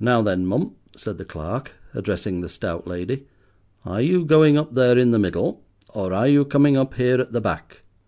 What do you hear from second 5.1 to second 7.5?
the middle, or are you coming up here at the